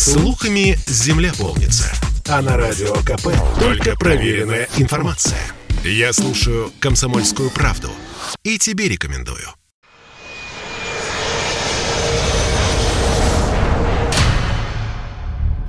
Слухами 0.00 0.78
земля 0.86 1.30
полнится. 1.38 1.92
А 2.26 2.40
на 2.40 2.56
радио 2.56 2.94
КП 3.04 3.28
только 3.60 3.94
проверенная 3.98 4.66
информация. 4.78 5.38
Я 5.84 6.14
слушаю 6.14 6.70
«Комсомольскую 6.80 7.50
правду» 7.50 7.90
и 8.42 8.56
тебе 8.56 8.88
рекомендую. 8.88 9.46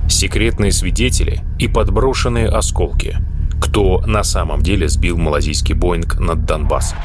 Секретные 0.08 0.72
свидетели 0.72 1.42
и 1.58 1.68
подброшенные 1.68 2.48
осколки. 2.48 3.18
Кто 3.60 4.00
на 4.06 4.24
самом 4.24 4.62
деле 4.62 4.88
сбил 4.88 5.18
малазийский 5.18 5.74
Боинг 5.74 6.18
над 6.18 6.46
Донбассом? 6.46 6.96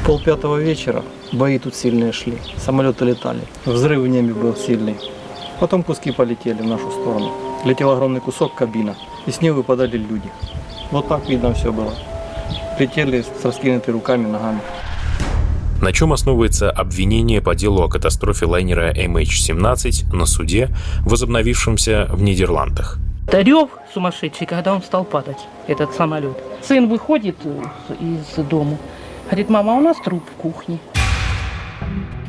В 0.00 0.06
полпятого 0.06 0.58
вечера 0.58 1.02
бои 1.32 1.58
тут 1.58 1.74
сильные 1.74 2.12
шли. 2.12 2.38
Самолеты 2.64 3.04
летали. 3.04 3.40
Взрыв 3.64 4.02
в 4.02 4.06
небе 4.06 4.32
был 4.32 4.54
сильный. 4.54 4.94
Потом 5.60 5.82
куски 5.82 6.12
полетели 6.12 6.60
в 6.62 6.66
нашу 6.66 6.90
сторону. 6.90 7.32
Летел 7.64 7.90
огромный 7.90 8.20
кусок 8.20 8.54
кабина, 8.54 8.94
и 9.26 9.30
с 9.30 9.40
нее 9.40 9.52
выпадали 9.52 9.96
люди. 9.96 10.30
Вот 10.90 11.08
так 11.08 11.28
видно 11.28 11.54
все 11.54 11.72
было. 11.72 11.92
Летели 12.78 13.22
с 13.22 13.44
раскинутыми 13.44 13.94
руками, 13.94 14.26
ногами. 14.26 14.60
На 15.80 15.92
чем 15.92 16.12
основывается 16.12 16.70
обвинение 16.70 17.40
по 17.42 17.54
делу 17.54 17.82
о 17.82 17.88
катастрофе 17.88 18.46
лайнера 18.46 18.92
MH17 18.92 20.14
на 20.14 20.26
суде, 20.26 20.70
возобновившемся 21.00 22.08
в 22.10 22.22
Нидерландах? 22.22 22.98
Это 23.26 23.40
рев 23.40 23.70
сумасшедший, 23.92 24.46
когда 24.46 24.74
он 24.74 24.82
стал 24.82 25.04
падать, 25.04 25.38
этот 25.66 25.92
самолет. 25.94 26.36
Сын 26.62 26.88
выходит 26.88 27.36
из 28.00 28.44
дома, 28.44 28.78
говорит, 29.26 29.50
мама, 29.50 29.74
у 29.74 29.80
нас 29.80 29.96
труп 30.04 30.22
в 30.32 30.40
кухне. 30.40 30.78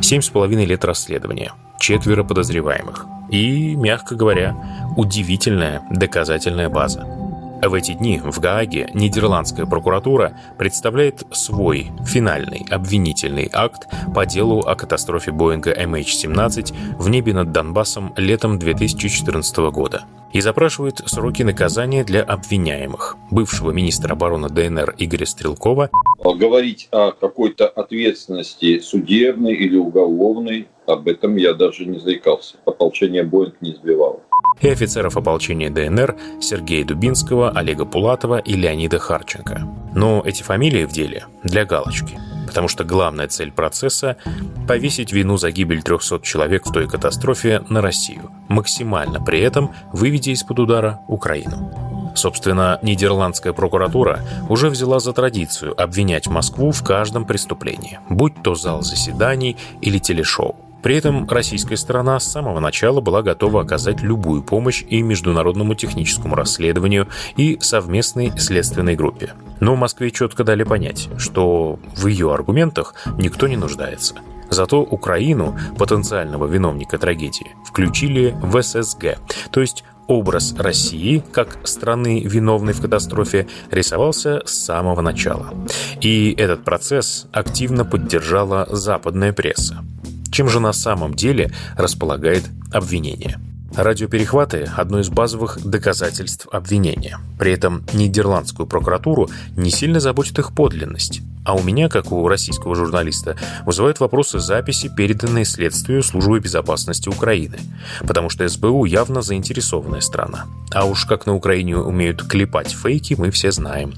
Семь 0.02 0.22
с 0.22 0.30
половиной 0.30 0.66
лет 0.66 0.84
расследования, 0.84 1.52
четверо 1.80 2.24
подозреваемых 2.24 3.06
и, 3.30 3.76
мягко 3.76 4.16
говоря, 4.16 4.56
удивительная 4.96 5.82
доказательная 5.90 6.70
база. 6.70 7.27
В 7.62 7.74
эти 7.74 7.94
дни 7.94 8.22
в 8.24 8.40
Гааге 8.40 8.88
нидерландская 8.94 9.66
прокуратура 9.66 10.40
представляет 10.60 11.24
свой 11.32 11.92
финальный 12.06 12.66
обвинительный 12.70 13.50
акт 13.52 13.88
по 14.14 14.26
делу 14.28 14.62
о 14.62 14.76
катастрофе 14.76 15.32
Боинга 15.32 15.74
MH17 15.74 16.98
в 17.00 17.10
небе 17.10 17.34
над 17.34 17.52
Донбассом 17.52 18.14
летом 18.16 18.60
2014 18.60 19.58
года 19.72 20.04
и 20.34 20.42
запрашивает 20.42 21.02
сроки 21.08 21.42
наказания 21.42 22.04
для 22.04 22.22
обвиняемых. 22.22 23.18
Бывшего 23.32 23.72
министра 23.72 24.14
обороны 24.14 24.50
ДНР 24.50 24.94
Игоря 25.00 25.26
Стрелкова 25.26 25.90
говорить 26.24 26.88
о 26.92 27.12
какой-то 27.12 27.68
ответственности 27.68 28.80
судебной 28.80 29.56
или 29.56 29.78
уголовной, 29.78 30.68
об 30.86 31.08
этом 31.08 31.36
я 31.38 31.54
даже 31.54 31.86
не 31.86 32.00
заикался. 32.00 32.58
Ополчение 32.66 33.24
Боинг 33.24 33.56
не 33.62 33.74
сбивало 33.74 34.22
и 34.62 34.70
офицеров 34.70 35.18
ополчения 35.18 35.70
ДНР 35.70 36.16
Сергея 36.42 36.86
Дубинского, 36.86 37.52
Олега 37.52 37.86
Пулатова 37.86 38.40
и 38.40 38.54
Леонида 38.54 39.00
Харченко. 39.00 39.68
Но 39.94 40.24
эти 40.26 40.44
фамилии 40.44 40.86
в 40.86 40.92
деле 40.92 41.26
для 41.44 41.66
галочки, 41.66 42.20
потому 42.48 42.68
что 42.68 42.84
главная 42.84 43.28
цель 43.28 43.52
процесса– 43.52 44.18
повесить 44.68 45.12
вину 45.12 45.38
за 45.38 45.52
гибель 45.52 45.82
300 45.82 46.20
человек 46.22 46.66
в 46.66 46.72
той 46.72 46.88
катастрофе 46.88 47.64
на 47.70 47.82
Россию, 47.82 48.32
максимально 48.48 49.22
при 49.22 49.40
этом 49.42 49.74
выведя 49.94 50.32
из-под 50.32 50.60
удара 50.60 51.00
Украину. 51.08 51.88
Собственно, 52.16 52.80
нидерландская 52.82 53.54
прокуратура 53.54 54.22
уже 54.50 54.70
взяла 54.70 55.00
за 55.00 55.14
традицию 55.14 55.80
обвинять 55.80 56.28
Москву 56.28 56.72
в 56.72 56.84
каждом 56.84 57.26
преступлении, 57.26 58.00
будь 58.10 58.42
то 58.42 58.56
зал 58.56 58.82
заседаний 58.82 59.56
или 59.82 60.00
телешоу. 60.00 60.56
При 60.84 60.96
этом 60.96 61.28
российская 61.28 61.78
сторона 61.78 62.20
с 62.20 62.32
самого 62.32 62.60
начала 62.60 63.02
была 63.02 63.22
готова 63.22 63.62
оказать 63.62 64.02
любую 64.02 64.44
помощь 64.44 64.84
и 64.88 65.02
международному 65.02 65.76
техническому 65.76 66.36
расследованию, 66.36 67.08
и 67.36 67.58
совместной 67.60 68.32
следственной 68.38 68.96
группе. 68.96 69.34
Но 69.60 69.76
Москве 69.76 70.12
четко 70.12 70.44
дали 70.44 70.64
понять, 70.64 71.10
что 71.18 71.80
в 71.96 72.08
ее 72.08 72.34
аргументах 72.34 72.94
никто 73.18 73.48
не 73.48 73.58
нуждается. 73.58 74.16
Зато 74.50 74.82
Украину, 74.82 75.58
потенциального 75.78 76.46
виновника 76.46 76.98
трагедии, 76.98 77.56
включили 77.66 78.36
в 78.42 78.62
ССГ, 78.62 79.18
то 79.52 79.62
есть 79.62 79.84
образ 80.08 80.56
России 80.58 81.22
как 81.32 81.60
страны, 81.68 82.22
виновной 82.24 82.74
в 82.74 82.82
катастрофе, 82.82 83.48
рисовался 83.72 84.42
с 84.46 84.54
самого 84.54 85.02
начала. 85.02 85.54
И 86.02 86.34
этот 86.38 86.64
процесс 86.64 87.28
активно 87.32 87.84
поддержала 87.84 88.68
западная 88.70 89.34
пресса. 89.34 89.84
Чем 90.32 90.50
же 90.50 90.60
на 90.60 90.74
самом 90.74 91.14
деле 91.14 91.52
располагает 91.76 92.44
обвинение? 92.72 93.40
Радиоперехваты– 93.76 94.70
одно 94.78 95.00
из 95.00 95.10
базовых 95.10 95.60
доказательств 95.64 96.48
обвинения. 96.52 97.20
При 97.38 97.52
этом 97.52 97.84
нидерландскую 97.94 98.66
прокуратуру 98.66 99.30
не 99.56 99.70
сильно 99.70 100.00
заботит 100.00 100.40
их 100.40 100.54
подлинность. 100.54 101.22
А 101.48 101.54
у 101.54 101.64
меня, 101.64 101.88
как 101.88 102.12
у 102.12 102.28
российского 102.28 102.76
журналиста, 102.76 103.38
вызывают 103.66 104.02
вопросы 104.02 104.38
записи, 104.38 104.92
переданные 104.94 105.46
следствию 105.46 106.04
Службы 106.04 106.42
безопасности 106.42 107.08
Украины. 107.08 107.58
Потому 108.06 108.30
что 108.30 108.46
СБУ 108.46 108.84
явно 108.84 109.22
заинтересованная 109.22 110.02
страна. 110.02 110.48
А 110.74 110.84
уж 110.84 111.06
как 111.06 111.26
на 111.26 111.34
Украине 111.34 111.78
умеют 111.78 112.24
клепать 112.24 112.74
фейки, 112.74 113.16
мы 113.18 113.32
все 113.32 113.52
знаем. 113.52 113.94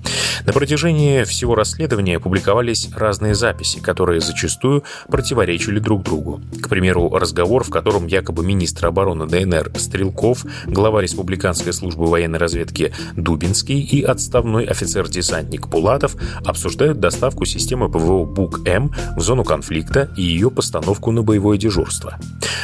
На 0.45 0.53
протяжении 0.53 1.23
всего 1.23 1.55
расследования 1.55 2.19
публиковались 2.19 2.89
разные 2.95 3.33
записи, 3.33 3.79
которые 3.79 4.21
зачастую 4.21 4.83
противоречили 5.07 5.79
друг 5.79 6.03
другу. 6.03 6.41
К 6.61 6.69
примеру, 6.69 7.09
разговор, 7.09 7.63
в 7.63 7.71
котором 7.71 8.05
якобы 8.05 8.45
министр 8.45 8.85
обороны 8.85 9.25
ДНР 9.25 9.71
Стрелков, 9.75 10.45
глава 10.67 11.01
Республиканской 11.01 11.73
службы 11.73 12.05
военной 12.05 12.37
разведки 12.37 12.93
Дубинский 13.15 13.81
и 13.81 14.03
отставной 14.03 14.65
офицер-десантник 14.65 15.67
Пулатов 15.67 16.15
обсуждают 16.45 16.99
доставку 16.99 17.38
доставку 17.39 17.45
системы 17.45 17.89
ПВО 17.89 18.25
БУК-М 18.25 18.91
в 19.15 19.21
зону 19.21 19.43
конфликта 19.43 20.09
и 20.17 20.21
ее 20.21 20.49
постановку 20.49 21.11
на 21.11 21.21
боевое 21.21 21.57
дежурство. 21.57 22.17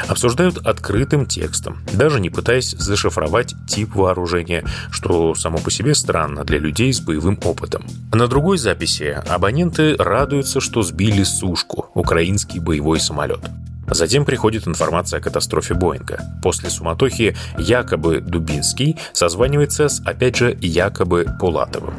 Обсуждают 0.08 0.58
открытым 0.58 1.26
текстом, 1.26 1.78
даже 1.94 2.20
не 2.20 2.30
пытаясь 2.30 2.72
зашифровать 2.72 3.56
тип 3.68 3.96
вооружения, 3.96 4.64
что 4.92 5.36
само 5.36 5.58
по 5.60 5.72
себе 5.72 5.96
странно 5.96 6.44
для 6.44 6.60
людей 6.60 6.94
с 6.94 7.00
боевым 7.00 7.40
опытом. 7.44 7.84
На 8.14 8.28
другой 8.28 8.58
записи 8.58 9.18
абоненты 9.30 9.96
радуются, 9.98 10.60
что 10.60 10.84
сбили 10.84 11.24
сушку, 11.24 11.88
украинский 11.94 12.60
боевой 12.60 13.00
самолет. 13.00 13.42
Затем 13.88 14.26
приходит 14.26 14.68
информация 14.68 15.20
о 15.20 15.22
катастрофе 15.22 15.74
Боинга. 15.74 16.20
После 16.44 16.70
суматохи 16.70 17.36
якобы 17.58 18.20
Дубинский 18.20 18.98
созванивается 19.14 19.90
с, 19.90 20.02
опять 20.06 20.36
же, 20.36 20.58
якобы 20.62 21.26
Пулатовым. 21.40 21.94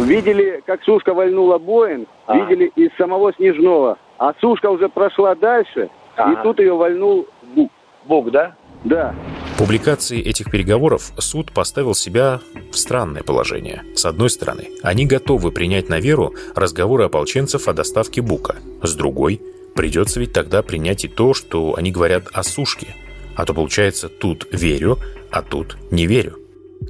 Видели, 0.00 0.62
как 0.66 0.82
Сушка 0.82 1.14
вальнула 1.14 1.58
Боинг, 1.58 2.08
а. 2.26 2.36
видели 2.36 2.70
из 2.76 2.90
самого 2.96 3.32
Снежного. 3.34 3.98
А 4.18 4.32
Сушка 4.40 4.70
уже 4.70 4.88
прошла 4.88 5.34
дальше, 5.34 5.88
а. 6.16 6.32
и 6.32 6.42
тут 6.42 6.58
ее 6.58 6.74
вальнул 6.74 7.26
Бук. 7.54 7.70
Бук, 8.06 8.30
да? 8.30 8.54
Да. 8.84 9.14
Публикации 9.58 10.20
этих 10.22 10.50
переговоров 10.50 11.12
суд 11.18 11.52
поставил 11.52 11.94
себя 11.94 12.40
в 12.72 12.76
странное 12.76 13.22
положение. 13.22 13.82
С 13.94 14.06
одной 14.06 14.30
стороны, 14.30 14.68
они 14.82 15.04
готовы 15.04 15.52
принять 15.52 15.90
на 15.90 16.00
веру 16.00 16.34
разговоры 16.54 17.04
ополченцев 17.04 17.68
о 17.68 17.74
доставке 17.74 18.22
Бука. 18.22 18.56
С 18.82 18.94
другой, 18.94 19.42
Придется 19.80 20.20
ведь 20.20 20.34
тогда 20.34 20.60
принять 20.60 21.06
и 21.06 21.08
то, 21.08 21.32
что 21.32 21.74
они 21.74 21.90
говорят 21.90 22.28
о 22.34 22.42
сушке. 22.42 22.94
А 23.34 23.46
то 23.46 23.54
получается 23.54 24.10
тут 24.10 24.46
верю, 24.52 24.98
а 25.30 25.40
тут 25.40 25.78
не 25.90 26.06
верю. 26.06 26.38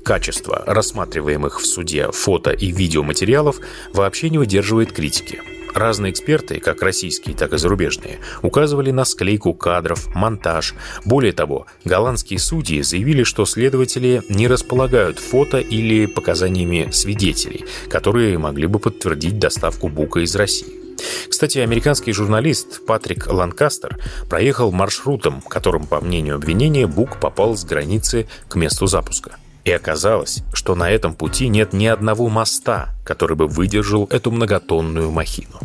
Качество 0.04 0.64
рассматриваемых 0.66 1.60
в 1.60 1.66
суде 1.66 2.10
фото 2.10 2.50
и 2.50 2.72
видеоматериалов 2.72 3.60
вообще 3.92 4.28
не 4.28 4.38
выдерживает 4.38 4.90
критики. 4.90 5.40
Разные 5.72 6.10
эксперты, 6.10 6.58
как 6.58 6.82
российские, 6.82 7.36
так 7.36 7.52
и 7.52 7.58
зарубежные, 7.58 8.18
указывали 8.42 8.90
на 8.90 9.04
склейку 9.04 9.54
кадров, 9.54 10.12
монтаж. 10.12 10.74
Более 11.04 11.32
того, 11.32 11.66
голландские 11.84 12.40
судьи 12.40 12.82
заявили, 12.82 13.22
что 13.22 13.46
следователи 13.46 14.22
не 14.28 14.48
располагают 14.48 15.20
фото 15.20 15.58
или 15.58 16.06
показаниями 16.06 16.88
свидетелей, 16.90 17.66
которые 17.88 18.36
могли 18.38 18.66
бы 18.66 18.80
подтвердить 18.80 19.38
доставку 19.38 19.88
Бука 19.88 20.24
из 20.24 20.34
России. 20.34 20.79
Кстати, 21.28 21.58
американский 21.58 22.12
журналист 22.12 22.84
Патрик 22.86 23.26
Ланкастер 23.26 23.98
проехал 24.28 24.72
маршрутом, 24.72 25.40
которым, 25.40 25.86
по 25.86 26.00
мнению 26.00 26.36
обвинения, 26.36 26.86
Бук 26.86 27.18
попал 27.20 27.56
с 27.56 27.64
границы 27.64 28.28
к 28.48 28.56
месту 28.56 28.86
запуска. 28.86 29.36
И 29.64 29.70
оказалось, 29.70 30.42
что 30.52 30.74
на 30.74 30.90
этом 30.90 31.14
пути 31.14 31.48
нет 31.48 31.72
ни 31.72 31.86
одного 31.86 32.28
моста, 32.28 32.90
который 33.04 33.36
бы 33.36 33.46
выдержал 33.46 34.06
эту 34.10 34.30
многотонную 34.30 35.10
махину. 35.10 35.60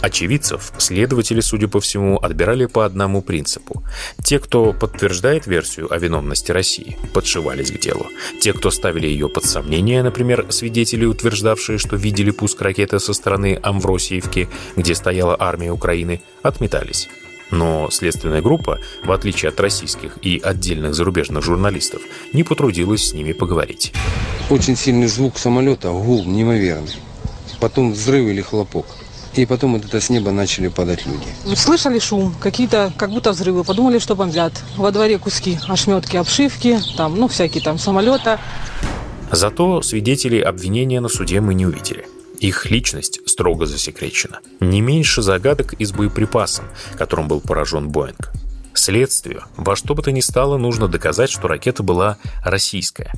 Очевидцев 0.00 0.72
следователи, 0.78 1.40
судя 1.40 1.68
по 1.68 1.80
всему, 1.80 2.18
отбирали 2.18 2.66
по 2.66 2.84
одному 2.84 3.20
принципу. 3.22 3.82
Те, 4.22 4.38
кто 4.38 4.72
подтверждает 4.72 5.46
версию 5.46 5.92
о 5.92 5.98
виновности 5.98 6.52
России, 6.52 6.96
подшивались 7.12 7.72
к 7.72 7.80
делу. 7.80 8.06
Те, 8.40 8.52
кто 8.52 8.70
ставили 8.70 9.06
ее 9.06 9.28
под 9.28 9.44
сомнение, 9.44 10.02
например, 10.02 10.46
свидетели, 10.50 11.04
утверждавшие, 11.04 11.78
что 11.78 11.96
видели 11.96 12.30
пуск 12.30 12.60
ракеты 12.62 13.00
со 13.00 13.12
стороны 13.12 13.58
Амвросиевки, 13.62 14.48
где 14.76 14.94
стояла 14.94 15.36
армия 15.38 15.72
Украины, 15.72 16.22
отметались. 16.42 17.08
Но 17.50 17.88
следственная 17.90 18.42
группа, 18.42 18.78
в 19.04 19.10
отличие 19.10 19.48
от 19.48 19.58
российских 19.58 20.18
и 20.22 20.40
отдельных 20.42 20.94
зарубежных 20.94 21.42
журналистов, 21.42 22.02
не 22.32 22.44
потрудилась 22.44 23.08
с 23.08 23.14
ними 23.14 23.32
поговорить. 23.32 23.92
Очень 24.50 24.76
сильный 24.76 25.08
звук 25.08 25.38
самолета, 25.38 25.90
гул 25.90 26.24
неимоверный. 26.24 26.96
Потом 27.60 27.92
взрыв 27.92 28.28
или 28.28 28.42
хлопок. 28.42 28.86
И 29.38 29.46
потом 29.46 29.74
вот 29.74 29.84
это 29.84 30.00
с 30.00 30.10
неба 30.10 30.32
начали 30.32 30.66
падать 30.66 31.06
люди. 31.06 31.56
Слышали 31.56 32.00
шум, 32.00 32.34
какие-то, 32.40 32.92
как 32.96 33.10
будто 33.10 33.30
взрывы. 33.30 33.62
Подумали, 33.62 34.00
что 34.00 34.16
бомбят. 34.16 34.52
Во 34.76 34.90
дворе 34.90 35.16
куски, 35.16 35.60
ошметки 35.68 36.16
обшивки, 36.16 36.80
там, 36.96 37.14
ну, 37.14 37.28
всякие 37.28 37.62
там 37.62 37.78
самолета. 37.78 38.40
Зато 39.30 39.80
свидетелей 39.82 40.40
обвинения 40.40 41.00
на 41.00 41.08
суде 41.08 41.40
мы 41.40 41.54
не 41.54 41.66
увидели. 41.66 42.08
Их 42.40 42.68
личность 42.68 43.20
строго 43.26 43.66
засекречена. 43.66 44.40
Не 44.58 44.80
меньше 44.80 45.22
загадок 45.22 45.74
и 45.74 45.84
с 45.84 45.92
боеприпасом, 45.92 46.64
которым 46.96 47.28
был 47.28 47.40
поражен 47.40 47.90
Боинг. 47.90 48.32
Следствию 48.74 49.44
во 49.56 49.76
что 49.76 49.94
бы 49.94 50.02
то 50.02 50.10
ни 50.10 50.20
стало 50.20 50.58
нужно 50.58 50.88
доказать, 50.88 51.30
что 51.30 51.46
ракета 51.46 51.84
была 51.84 52.18
российская. 52.44 53.12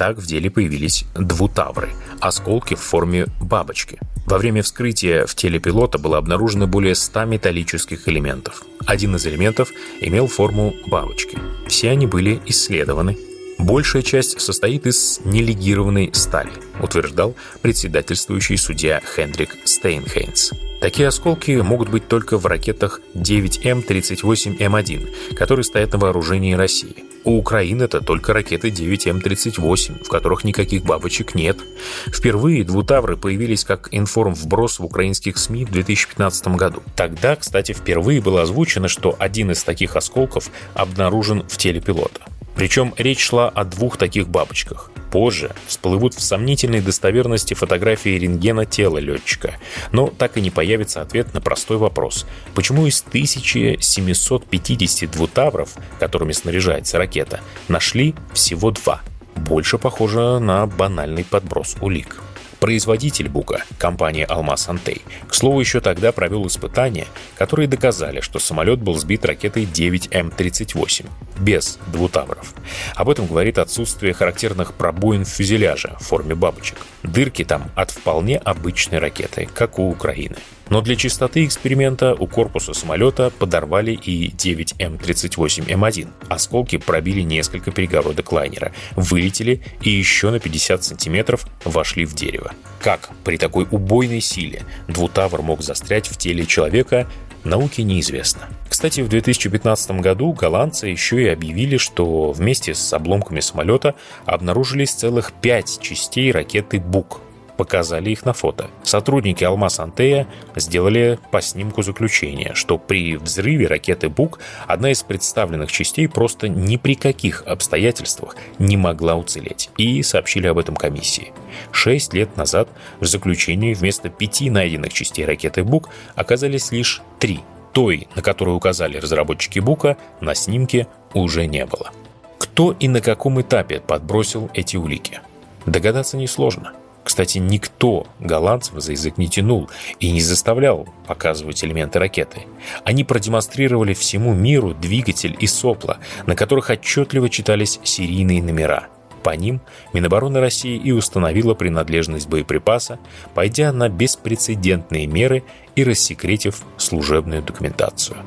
Так 0.00 0.16
в 0.16 0.24
деле 0.24 0.50
появились 0.50 1.04
двутавры– 1.14 1.90
осколки 2.20 2.72
в 2.74 2.80
форме 2.80 3.26
бабочки. 3.38 3.98
Во 4.24 4.38
время 4.38 4.62
вскрытия 4.62 5.26
в 5.26 5.34
теле 5.34 5.58
пилота 5.58 5.98
было 5.98 6.16
обнаружено 6.16 6.66
более 6.66 6.94
100 6.94 7.26
металлических 7.26 8.08
элементов. 8.08 8.62
Один 8.86 9.16
из 9.16 9.26
элементов 9.26 9.68
имел 10.00 10.26
форму 10.26 10.72
бабочки. 10.86 11.36
Все 11.68 11.90
они 11.90 12.06
были 12.06 12.40
исследованы 12.46 13.18
Большая 13.60 14.02
часть 14.02 14.40
состоит 14.40 14.86
из 14.86 15.20
нелегированной 15.24 16.10
стали, 16.14 16.52
утверждал 16.80 17.34
председательствующий 17.60 18.56
судья 18.56 19.02
Хендрик 19.14 19.54
Стейнхейнс. 19.64 20.52
Такие 20.80 21.08
осколки 21.08 21.50
могут 21.60 21.90
быть 21.90 22.08
только 22.08 22.38
в 22.38 22.46
ракетах 22.46 23.02
9М38М1, 23.14 25.34
которые 25.34 25.64
стоят 25.64 25.92
на 25.92 25.98
вооружении 25.98 26.54
России. 26.54 27.04
У 27.24 27.36
Украины 27.36 27.82
это 27.82 28.00
только 28.00 28.32
ракеты 28.32 28.70
9М38, 28.70 30.04
в 30.04 30.08
которых 30.08 30.44
никаких 30.44 30.84
бабочек 30.84 31.34
нет. 31.34 31.58
Впервые 32.06 32.64
двутавры 32.64 33.18
появились 33.18 33.64
как 33.64 33.90
информ-вброс 33.92 34.78
в 34.78 34.86
украинских 34.86 35.36
СМИ 35.36 35.66
в 35.66 35.70
2015 35.70 36.48
году. 36.56 36.82
Тогда, 36.96 37.36
кстати, 37.36 37.72
впервые 37.72 38.22
было 38.22 38.40
озвучено, 38.40 38.88
что 38.88 39.16
один 39.18 39.50
из 39.50 39.62
таких 39.62 39.96
осколков 39.96 40.48
обнаружен 40.72 41.44
в 41.46 41.58
теле 41.58 41.82
пилота. 41.82 42.22
Причем 42.60 42.92
речь 42.98 43.20
шла 43.20 43.48
о 43.48 43.64
двух 43.64 43.96
таких 43.96 44.28
бабочках. 44.28 44.90
Позже 45.10 45.50
всплывут 45.66 46.12
в 46.12 46.20
сомнительной 46.20 46.82
достоверности 46.82 47.54
фотографии 47.54 48.18
рентгена 48.18 48.66
тела 48.66 48.98
летчика, 48.98 49.54
но 49.92 50.08
так 50.08 50.36
и 50.36 50.42
не 50.42 50.50
появится 50.50 51.00
ответ 51.00 51.32
на 51.32 51.40
простой 51.40 51.78
вопрос. 51.78 52.26
Почему 52.54 52.86
из 52.86 53.00
1750 53.00 55.10
двутавров, 55.10 55.70
которыми 55.98 56.32
снаряжается 56.32 56.98
ракета, 56.98 57.40
нашли 57.68 58.14
всего 58.34 58.72
два? 58.72 59.00
Больше 59.36 59.78
похоже 59.78 60.38
на 60.38 60.66
банальный 60.66 61.24
подброс 61.24 61.78
улик. 61.80 62.20
Производитель 62.60 63.28
Бука, 63.28 63.64
компания 63.78 64.26
«Алмаз 64.26 64.68
Антей», 64.68 65.02
к 65.26 65.34
слову, 65.34 65.60
еще 65.60 65.80
тогда 65.80 66.12
провел 66.12 66.46
испытания, 66.46 67.06
которые 67.36 67.66
доказали, 67.66 68.20
что 68.20 68.38
самолет 68.38 68.80
был 68.80 68.96
сбит 68.96 69.24
ракетой 69.24 69.64
9М38, 69.64 71.06
без 71.38 71.78
двутавров. 71.86 72.52
Об 72.94 73.08
этом 73.08 73.26
говорит 73.26 73.56
отсутствие 73.56 74.12
характерных 74.12 74.74
пробоин 74.74 75.24
в 75.24 75.28
фюзеляже 75.28 75.96
в 75.98 76.04
форме 76.04 76.34
бабочек. 76.34 76.76
Дырки 77.02 77.44
там 77.44 77.70
от 77.74 77.90
вполне 77.92 78.36
обычной 78.36 78.98
ракеты, 78.98 79.48
как 79.54 79.78
у 79.78 79.88
Украины. 79.88 80.36
Но 80.70 80.80
для 80.80 80.94
чистоты 80.94 81.44
эксперимента 81.44 82.14
у 82.14 82.28
корпуса 82.28 82.72
самолета 82.72 83.30
подорвали 83.30 83.90
и 83.92 84.30
9М38М1. 84.30 86.08
Осколки 86.28 86.78
пробили 86.78 87.22
несколько 87.22 87.72
перегородок 87.72 88.30
лайнера, 88.32 88.72
вылетели 88.92 89.62
и 89.82 89.90
еще 89.90 90.30
на 90.30 90.38
50 90.38 90.84
сантиметров 90.84 91.44
вошли 91.64 92.06
в 92.06 92.14
дерево. 92.14 92.52
Как 92.80 93.10
при 93.24 93.36
такой 93.36 93.66
убойной 93.68 94.20
силе 94.20 94.62
двутавр 94.86 95.42
мог 95.42 95.62
застрять 95.62 96.06
в 96.06 96.16
теле 96.16 96.46
человека, 96.46 97.08
науке 97.42 97.82
неизвестно. 97.82 98.48
Кстати, 98.68 99.00
в 99.00 99.08
2015 99.08 99.90
году 100.00 100.32
голландцы 100.32 100.86
еще 100.86 101.20
и 101.20 101.28
объявили, 101.28 101.78
что 101.78 102.30
вместе 102.30 102.74
с 102.74 102.92
обломками 102.92 103.40
самолета 103.40 103.96
обнаружились 104.24 104.92
целых 104.92 105.32
пять 105.32 105.80
частей 105.82 106.30
ракеты 106.30 106.78
«Бук», 106.78 107.22
показали 107.60 108.08
их 108.08 108.24
на 108.24 108.32
фото. 108.32 108.70
Сотрудники 108.84 109.44
Алмаз 109.44 109.80
Антея 109.80 110.26
сделали 110.56 111.18
по 111.30 111.42
снимку 111.42 111.82
заключение, 111.82 112.54
что 112.54 112.78
при 112.78 113.18
взрыве 113.18 113.66
ракеты 113.66 114.08
«Бук» 114.08 114.38
одна 114.66 114.92
из 114.92 115.02
представленных 115.02 115.70
частей 115.70 116.08
просто 116.08 116.48
ни 116.48 116.78
при 116.78 116.94
каких 116.94 117.42
обстоятельствах 117.46 118.34
не 118.58 118.78
могла 118.78 119.14
уцелеть, 119.14 119.68
и 119.76 120.02
сообщили 120.02 120.46
об 120.46 120.56
этом 120.56 120.74
комиссии. 120.74 121.34
Шесть 121.70 122.14
лет 122.14 122.34
назад 122.34 122.70
в 122.98 123.04
заключении 123.04 123.74
вместо 123.74 124.08
пяти 124.08 124.48
найденных 124.48 124.94
частей 124.94 125.26
ракеты 125.26 125.62
«Бук» 125.62 125.90
оказались 126.14 126.72
лишь 126.72 127.02
три. 127.18 127.40
Той, 127.74 128.08
на 128.16 128.22
которую 128.22 128.56
указали 128.56 128.96
разработчики 128.96 129.58
«Бука», 129.58 129.98
на 130.22 130.34
снимке 130.34 130.86
уже 131.12 131.44
не 131.44 131.66
было. 131.66 131.90
Кто 132.38 132.72
и 132.72 132.88
на 132.88 133.02
каком 133.02 133.38
этапе 133.42 133.80
подбросил 133.80 134.48
эти 134.54 134.78
улики? 134.78 135.20
Догадаться 135.66 136.16
несложно. 136.16 136.72
Кстати, 137.10 137.38
никто 137.38 138.06
голландцев 138.20 138.80
за 138.80 138.92
язык 138.92 139.18
не 139.18 139.28
тянул 139.28 139.68
и 139.98 140.12
не 140.12 140.20
заставлял 140.20 140.86
показывать 141.08 141.64
элементы 141.64 141.98
ракеты. 141.98 142.42
Они 142.84 143.02
продемонстрировали 143.02 143.94
всему 143.94 144.32
миру 144.32 144.74
двигатель 144.74 145.36
и 145.40 145.48
сопла, 145.48 145.98
на 146.26 146.36
которых 146.36 146.70
отчетливо 146.70 147.28
читались 147.28 147.80
серийные 147.82 148.40
номера. 148.40 148.86
По 149.24 149.30
ним 149.30 149.60
Минобороны 149.92 150.38
России 150.38 150.76
и 150.76 150.92
установила 150.92 151.54
принадлежность 151.54 152.28
боеприпаса, 152.28 153.00
пойдя 153.34 153.72
на 153.72 153.88
беспрецедентные 153.88 155.08
меры 155.08 155.42
и 155.74 155.82
рассекретив 155.82 156.62
служебную 156.76 157.42
документацию. 157.42 158.18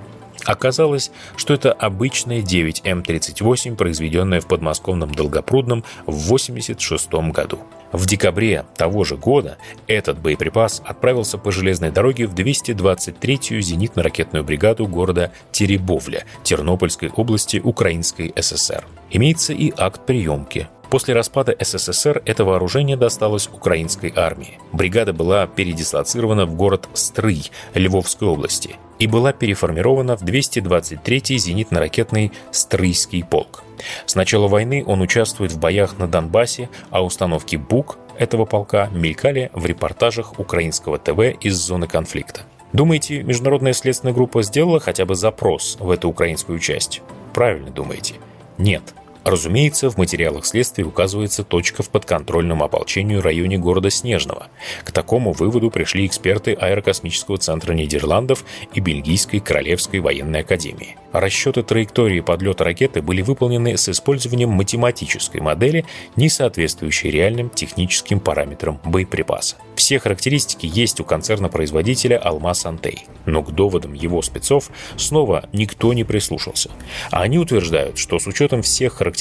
Оказалось, 0.43 1.09
что 1.37 1.53
это 1.53 1.71
обычная 1.71 2.41
9М38, 2.41 3.77
произведенная 3.77 4.41
в 4.41 4.47
подмосковном 4.47 5.15
Долгопрудном 5.15 5.85
в 6.05 6.25
1986 6.25 7.31
году. 7.31 7.59
В 7.93 8.07
декабре 8.07 8.65
того 8.75 9.03
же 9.03 9.17
года 9.17 9.57
этот 9.85 10.17
боеприпас 10.19 10.81
отправился 10.83 11.37
по 11.37 11.51
железной 11.51 11.91
дороге 11.91 12.25
в 12.25 12.33
223-ю 12.33 13.61
зенитно-ракетную 13.61 14.43
бригаду 14.43 14.87
города 14.87 15.31
Теребовля 15.51 16.25
Тернопольской 16.41 17.09
области 17.09 17.57
Украинской 17.63 18.33
ССР. 18.35 18.83
Имеется 19.11 19.53
и 19.53 19.71
акт 19.77 20.07
приемки. 20.07 20.67
После 20.93 21.15
распада 21.15 21.55
СССР 21.59 22.21
это 22.23 22.45
вооружение 22.45 22.95
досталось 22.95 23.49
украинской 23.51 24.13
армии. 24.15 24.59
Бригада 24.71 25.11
была 25.11 25.47
передислоцирована 25.47 26.45
в 26.45 26.53
город 26.53 26.87
Стрый 26.93 27.49
Львовской 27.73 28.27
области 28.27 28.75
и 28.99 29.07
была 29.07 29.33
переформирована 29.33 30.15
в 30.15 30.21
223-й 30.21 31.37
зенитно-ракетный 31.37 32.31
Стрийский 32.51 33.23
полк. 33.23 33.63
С 34.05 34.13
начала 34.13 34.47
войны 34.47 34.83
он 34.85 35.01
участвует 35.01 35.51
в 35.51 35.57
боях 35.57 35.97
на 35.97 36.07
Донбассе, 36.07 36.69
а 36.91 37.03
установки 37.03 37.55
БУК 37.55 37.97
этого 38.19 38.45
полка 38.45 38.87
мелькали 38.91 39.49
в 39.55 39.65
репортажах 39.65 40.37
украинского 40.37 40.99
ТВ 40.99 41.43
из 41.43 41.55
зоны 41.55 41.87
конфликта. 41.87 42.41
Думаете, 42.71 43.23
международная 43.23 43.73
следственная 43.73 44.13
группа 44.13 44.43
сделала 44.43 44.79
хотя 44.79 45.05
бы 45.05 45.15
запрос 45.15 45.75
в 45.79 45.89
эту 45.89 46.07
украинскую 46.07 46.59
часть? 46.59 47.01
Правильно 47.33 47.71
думаете? 47.71 48.13
Нет. 48.59 48.93
Разумеется, 49.23 49.89
в 49.89 49.97
материалах 49.97 50.45
следствия 50.45 50.83
указывается 50.83 51.43
точка 51.43 51.81
в 51.81 51.89
подконтрольном 51.89 52.61
ополчению 52.61 53.21
районе 53.21 53.57
города 53.57 53.89
Снежного. 53.89 54.47
К 54.83 54.91
такому 54.91 55.31
выводу 55.31 55.71
пришли 55.71 56.05
эксперты 56.05 56.53
Аэрокосмического 56.53 57.37
центра 57.37 57.73
Нидерландов 57.73 58.43
и 58.73 58.81
Бельгийской 58.81 59.39
Королевской 59.39 60.01
военной 60.01 60.41
академии. 60.41 60.97
Расчеты 61.13 61.63
траектории 61.63 62.19
подлета 62.19 62.65
ракеты 62.65 63.01
были 63.01 63.21
выполнены 63.21 63.77
с 63.77 63.87
использованием 63.87 64.49
математической 64.49 65.39
модели, 65.39 65.85
не 66.15 66.27
соответствующей 66.27 67.11
реальным 67.11 67.49
техническим 67.49 68.19
параметрам 68.19 68.81
боеприпаса. 68.83 69.55
Все 69.75 69.99
характеристики 69.99 70.69
есть 70.71 70.99
у 70.99 71.05
концерна-производителя 71.05 72.17
«Алмаз 72.17 72.65
Антей». 72.65 73.05
Но 73.25 73.41
к 73.41 73.51
доводам 73.51 73.93
его 73.93 74.21
спецов 74.21 74.69
снова 74.97 75.47
никто 75.53 75.93
не 75.93 76.03
прислушался. 76.03 76.71
А 77.09 77.21
они 77.21 77.37
утверждают, 77.37 77.97
что 77.97 78.19
с 78.19 78.27
учетом 78.27 78.61
всех 78.63 78.93
характеристик 78.93 79.12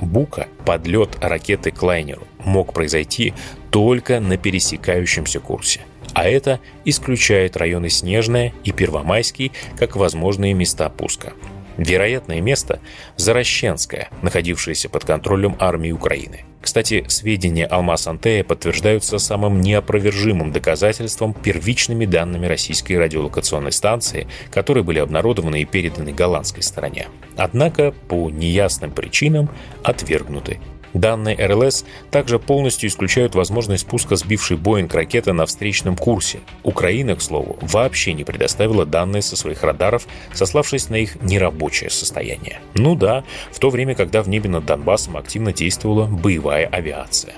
Бука 0.00 0.48
подлет 0.64 1.16
ракеты 1.20 1.70
к 1.70 1.82
лайнеру 1.82 2.26
мог 2.44 2.72
произойти 2.72 3.34
только 3.70 4.20
на 4.20 4.36
пересекающемся 4.36 5.40
курсе. 5.40 5.80
А 6.14 6.24
это 6.28 6.60
исключает 6.84 7.56
районы 7.56 7.88
Снежная 7.88 8.52
и 8.64 8.72
Первомайский 8.72 9.52
как 9.78 9.96
возможные 9.96 10.52
места 10.52 10.88
пуска. 10.88 11.32
Вероятное 11.76 12.40
место– 12.40 12.80
Зарощенское, 13.16 14.10
находившееся 14.22 14.88
под 14.88 15.04
контролем 15.04 15.56
армии 15.58 15.92
Украины. 15.92 16.44
Кстати, 16.60 17.04
сведения 17.08 17.66
Алмаз 17.66 18.06
Антея 18.06 18.44
подтверждаются 18.44 19.18
самым 19.18 19.60
неопровержимым 19.60 20.52
доказательством 20.52 21.34
первичными 21.34 22.06
данными 22.06 22.46
российской 22.46 22.94
радиолокационной 22.94 23.72
станции, 23.72 24.28
которые 24.50 24.84
были 24.84 25.00
обнародованы 25.00 25.62
и 25.62 25.64
переданы 25.64 26.12
голландской 26.12 26.62
стороне. 26.62 27.08
Однако, 27.36 27.92
по 28.08 28.30
неясным 28.30 28.92
причинам, 28.92 29.50
отвергнуты 29.82 30.60
Данные 30.94 31.36
РЛС 31.46 31.84
также 32.10 32.38
полностью 32.38 32.88
исключают 32.88 33.34
возможность 33.34 33.82
спуска 33.82 34.16
сбившей 34.16 34.56
Боинг 34.56 34.94
ракеты 34.94 35.32
на 35.32 35.46
встречном 35.46 35.96
курсе. 35.96 36.40
Украина, 36.62 37.16
к 37.16 37.22
слову, 37.22 37.58
вообще 37.60 38.12
не 38.12 38.24
предоставила 38.24 38.84
данные 38.84 39.22
со 39.22 39.36
своих 39.36 39.62
радаров, 39.62 40.06
сославшись 40.32 40.88
на 40.88 40.96
их 40.96 41.22
нерабочее 41.22 41.90
состояние. 41.90 42.60
Ну 42.74 42.94
да, 42.94 43.24
в 43.50 43.58
то 43.58 43.70
время, 43.70 43.94
когда 43.94 44.22
в 44.22 44.28
небе 44.28 44.48
над 44.48 44.66
Донбассом 44.66 45.16
активно 45.16 45.52
действовала 45.52 46.06
боевая 46.06 46.66
авиация. 46.66 47.34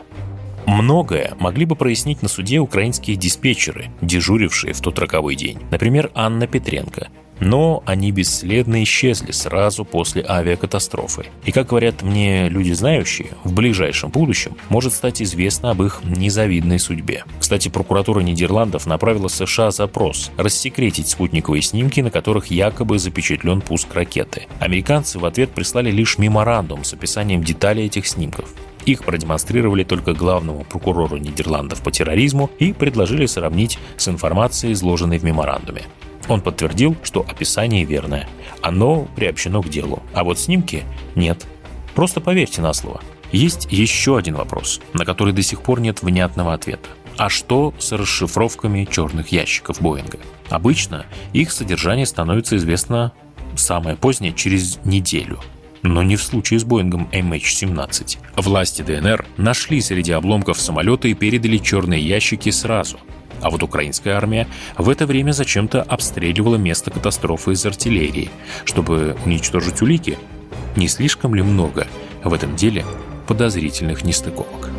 Многое 0.66 1.34
могли 1.38 1.66
бы 1.66 1.76
прояснить 1.76 2.22
на 2.22 2.28
суде 2.28 2.58
украинские 2.58 3.16
диспетчеры, 3.16 3.90
дежурившие 4.00 4.72
в 4.72 4.80
тот 4.80 4.98
роковой 4.98 5.34
день. 5.34 5.58
Например, 5.70 6.10
Анна 6.14 6.46
Петренко, 6.46 7.08
но 7.40 7.82
они 7.86 8.12
бесследно 8.12 8.82
исчезли 8.82 9.32
сразу 9.32 9.84
после 9.84 10.24
авиакатастрофы. 10.26 11.26
И, 11.44 11.52
как 11.52 11.68
говорят 11.68 12.02
мне 12.02 12.48
люди 12.48 12.72
знающие, 12.72 13.28
в 13.44 13.52
ближайшем 13.52 14.10
будущем 14.10 14.56
может 14.68 14.92
стать 14.92 15.22
известно 15.22 15.70
об 15.70 15.82
их 15.82 16.00
незавидной 16.04 16.78
судьбе. 16.78 17.24
Кстати, 17.38 17.68
прокуратура 17.68 18.20
Нидерландов 18.20 18.86
направила 18.86 19.28
США 19.28 19.70
запрос 19.70 20.30
рассекретить 20.36 21.08
спутниковые 21.08 21.62
снимки, 21.62 22.00
на 22.00 22.10
которых 22.10 22.46
якобы 22.46 22.98
запечатлен 22.98 23.60
пуск 23.60 23.94
ракеты. 23.94 24.46
Американцы 24.60 25.18
в 25.18 25.24
ответ 25.24 25.50
прислали 25.50 25.90
лишь 25.90 26.18
меморандум 26.18 26.84
с 26.84 26.92
описанием 26.92 27.42
деталей 27.42 27.86
этих 27.86 28.06
снимков. 28.06 28.50
Их 28.86 29.02
продемонстрировали 29.02 29.82
только 29.82 30.12
главному 30.12 30.64
прокурору 30.64 31.16
Нидерландов 31.16 31.82
по 31.82 31.90
терроризму 31.90 32.50
и 32.58 32.72
предложили 32.72 33.26
сравнить 33.26 33.78
с 33.96 34.08
информацией, 34.08 34.74
изложенной 34.74 35.18
в 35.18 35.24
меморандуме. 35.24 35.82
Он 36.28 36.40
подтвердил, 36.40 36.96
что 37.02 37.20
описание 37.20 37.84
верное. 37.84 38.28
Оно 38.62 39.06
приобщено 39.16 39.62
к 39.62 39.68
делу. 39.68 40.02
А 40.12 40.24
вот 40.24 40.38
снимки 40.38 40.84
нет. 41.14 41.46
Просто 41.94 42.20
поверьте 42.20 42.62
на 42.62 42.72
слово. 42.72 43.00
Есть 43.32 43.66
еще 43.70 44.16
один 44.16 44.36
вопрос, 44.36 44.80
на 44.92 45.04
который 45.04 45.32
до 45.32 45.42
сих 45.42 45.60
пор 45.60 45.80
нет 45.80 46.02
внятного 46.02 46.54
ответа. 46.54 46.88
А 47.16 47.28
что 47.28 47.74
с 47.78 47.92
расшифровками 47.92 48.88
черных 48.90 49.28
ящиков 49.28 49.80
Боинга? 49.80 50.18
Обычно 50.48 51.06
их 51.32 51.52
содержание 51.52 52.06
становится 52.06 52.56
известно 52.56 53.12
самое 53.56 53.96
позднее 53.96 54.32
через 54.32 54.78
неделю. 54.84 55.40
Но 55.82 56.02
не 56.02 56.16
в 56.16 56.22
случае 56.22 56.58
с 56.60 56.64
Боингом 56.64 57.08
MH17. 57.12 58.18
Власти 58.36 58.82
ДНР 58.82 59.26
нашли 59.36 59.80
среди 59.80 60.12
обломков 60.12 60.58
самолета 60.58 61.08
и 61.08 61.14
передали 61.14 61.58
черные 61.58 62.00
ящики 62.00 62.50
сразу– 62.50 62.98
а 63.44 63.50
вот 63.50 63.62
украинская 63.62 64.16
армия 64.16 64.48
в 64.78 64.88
это 64.88 65.04
время 65.06 65.32
зачем-то 65.32 65.82
обстреливала 65.82 66.56
место 66.56 66.90
катастрофы 66.90 67.52
из 67.52 67.64
артиллерии, 67.66 68.30
чтобы 68.64 69.16
уничтожить 69.26 69.82
улики. 69.82 70.18
Не 70.76 70.88
слишком 70.88 71.34
ли 71.34 71.42
много 71.42 71.86
в 72.24 72.32
этом 72.32 72.56
деле 72.56 72.86
подозрительных 73.26 74.02
нестыковок? 74.02 74.73